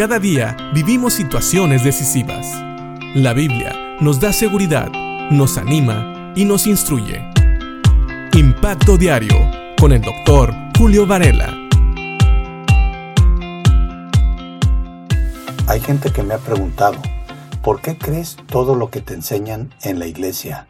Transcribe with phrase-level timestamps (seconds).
[0.00, 2.46] Cada día vivimos situaciones decisivas.
[3.14, 4.90] La Biblia nos da seguridad,
[5.30, 7.22] nos anima y nos instruye.
[8.32, 9.36] Impacto Diario
[9.78, 11.54] con el doctor Julio Varela.
[15.66, 16.96] Hay gente que me ha preguntado,
[17.62, 20.66] ¿por qué crees todo lo que te enseñan en la iglesia?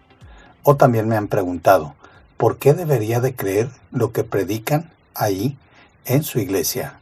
[0.65, 1.95] O también me han preguntado,
[2.37, 5.57] ¿por qué debería de creer lo que predican ahí
[6.05, 7.01] en su iglesia?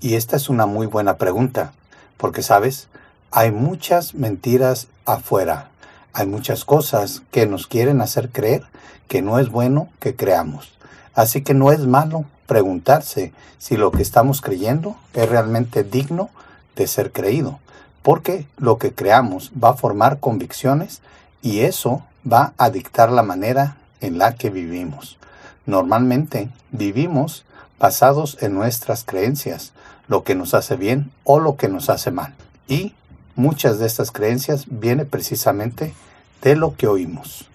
[0.00, 1.72] Y esta es una muy buena pregunta,
[2.16, 2.88] porque sabes,
[3.32, 5.70] hay muchas mentiras afuera,
[6.12, 8.62] hay muchas cosas que nos quieren hacer creer
[9.08, 10.72] que no es bueno que creamos.
[11.14, 16.30] Así que no es malo preguntarse si lo que estamos creyendo es realmente digno
[16.76, 17.58] de ser creído,
[18.02, 21.02] porque lo que creamos va a formar convicciones
[21.42, 25.18] y eso va a dictar la manera en la que vivimos.
[25.66, 27.44] Normalmente vivimos
[27.78, 29.72] basados en nuestras creencias,
[30.08, 32.34] lo que nos hace bien o lo que nos hace mal.
[32.66, 32.94] Y
[33.36, 35.94] muchas de estas creencias vienen precisamente
[36.42, 37.46] de lo que oímos.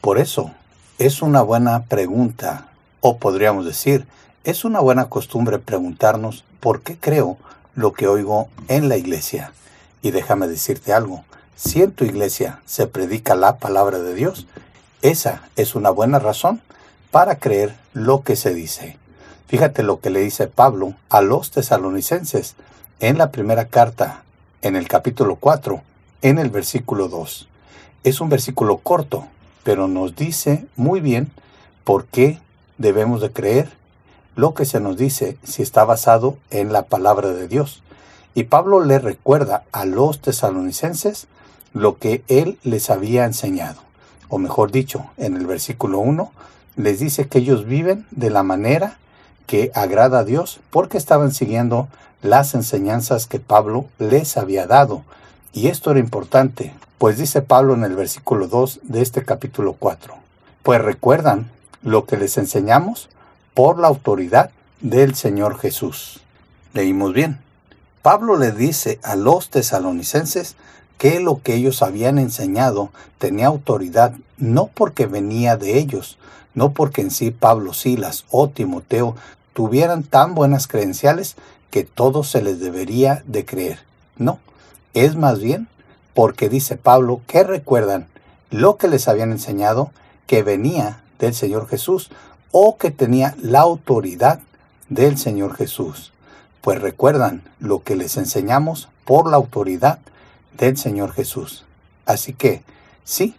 [0.00, 0.52] Por eso,
[0.98, 2.68] es una buena pregunta,
[3.00, 4.06] o podríamos decir,
[4.44, 7.36] es una buena costumbre preguntarnos por qué creo
[7.74, 9.52] lo que oigo en la iglesia.
[10.02, 11.24] Y déjame decirte algo,
[11.56, 14.46] si en tu iglesia se predica la palabra de Dios,
[15.00, 16.60] esa es una buena razón
[17.10, 18.98] para creer lo que se dice.
[19.46, 22.54] Fíjate lo que le dice Pablo a los tesalonicenses
[23.00, 24.22] en la primera carta,
[24.62, 25.82] en el capítulo 4,
[26.22, 27.48] en el versículo 2.
[28.04, 29.26] Es un versículo corto,
[29.62, 31.30] pero nos dice muy bien
[31.84, 32.38] por qué
[32.78, 33.70] debemos de creer
[34.34, 37.82] lo que se nos dice si está basado en la palabra de Dios.
[38.34, 41.26] Y Pablo le recuerda a los tesalonicenses
[41.74, 43.80] lo que él les había enseñado.
[44.28, 46.32] O mejor dicho, en el versículo 1
[46.76, 48.98] les dice que ellos viven de la manera
[49.46, 51.88] que agrada a Dios porque estaban siguiendo
[52.22, 55.02] las enseñanzas que Pablo les había dado.
[55.52, 60.14] Y esto era importante, pues dice Pablo en el versículo 2 de este capítulo 4,
[60.62, 61.50] pues recuerdan
[61.82, 63.08] lo que les enseñamos
[63.54, 64.50] por la autoridad
[64.80, 66.20] del Señor Jesús.
[66.72, 67.38] Leímos bien.
[68.02, 70.56] Pablo le dice a los tesalonicenses
[71.02, 76.16] que lo que ellos habían enseñado tenía autoridad no porque venía de ellos,
[76.54, 79.16] no porque en sí Pablo, Silas o Timoteo
[79.52, 81.34] tuvieran tan buenas credenciales
[81.72, 83.80] que todo se les debería de creer.
[84.16, 84.38] No,
[84.94, 85.66] es más bien
[86.14, 88.06] porque dice Pablo que recuerdan
[88.50, 89.90] lo que les habían enseñado
[90.28, 92.10] que venía del Señor Jesús
[92.52, 94.38] o que tenía la autoridad
[94.88, 96.12] del Señor Jesús.
[96.60, 99.98] Pues recuerdan lo que les enseñamos por la autoridad
[100.56, 101.64] del Señor Jesús.
[102.06, 102.62] Así que,
[103.04, 103.34] sí,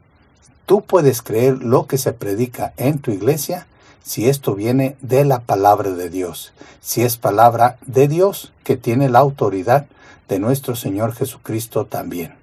[0.65, 3.67] tú puedes creer lo que se predica en tu iglesia
[4.03, 9.09] si esto viene de la palabra de Dios, si es palabra de Dios que tiene
[9.09, 9.85] la autoridad
[10.27, 12.33] de nuestro Señor Jesucristo también.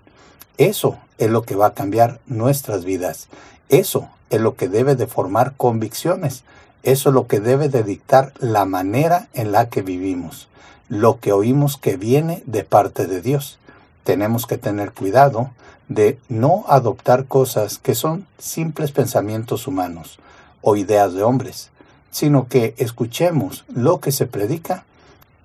[0.56, 3.28] Eso es lo que va a cambiar nuestras vidas.
[3.69, 6.44] Eso es lo que debe de formar convicciones.
[6.82, 10.48] Eso es lo que debe de dictar la manera en la que vivimos.
[10.88, 13.58] Lo que oímos que viene de parte de Dios.
[14.05, 15.50] Tenemos que tener cuidado
[15.88, 20.19] de no adoptar cosas que son simples pensamientos humanos
[20.62, 21.71] o ideas de hombres,
[22.11, 24.84] sino que escuchemos lo que se predica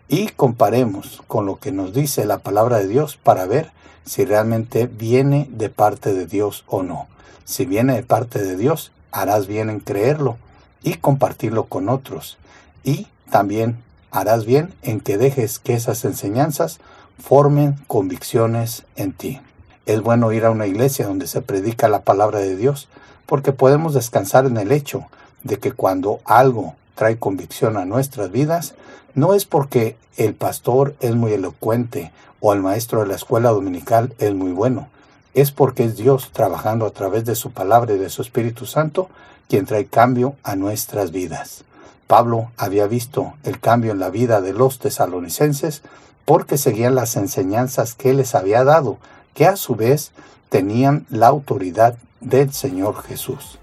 [0.07, 3.71] y comparemos con lo que nos dice la palabra de Dios para ver
[4.05, 7.07] si realmente viene de parte de Dios o no.
[7.43, 10.37] Si viene de parte de Dios, harás bien en creerlo
[10.83, 12.37] y compartirlo con otros.
[12.83, 13.77] Y también
[14.11, 16.79] harás bien en que dejes que esas enseñanzas
[17.19, 19.41] formen convicciones en ti.
[19.85, 22.87] Es bueno ir a una iglesia donde se predica la palabra de Dios,
[23.25, 25.05] porque podemos descansar en el hecho
[25.43, 28.75] de que cuando algo trae convicción a nuestras vidas,
[29.13, 34.13] no es porque el pastor es muy elocuente o el maestro de la escuela dominical
[34.19, 34.87] es muy bueno,
[35.33, 39.09] es porque es Dios trabajando a través de su palabra y de su Espíritu Santo
[39.49, 41.63] quien trae cambio a nuestras vidas.
[42.07, 45.81] Pablo había visto el cambio en la vida de los tesalonicenses
[46.25, 48.97] porque seguían las enseñanzas que les había dado,
[49.33, 50.11] que a su vez
[50.49, 53.59] tenían la autoridad del Señor Jesús.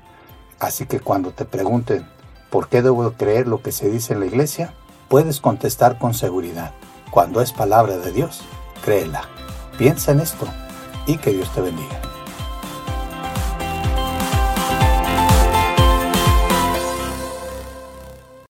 [0.61, 2.07] Así que cuando te pregunten
[2.51, 4.75] por qué debo creer lo que se dice en la iglesia,
[5.09, 6.73] puedes contestar con seguridad.
[7.11, 8.43] Cuando es palabra de Dios,
[8.85, 9.23] créela.
[9.77, 10.47] Piensa en esto
[11.07, 12.12] y que Dios te bendiga.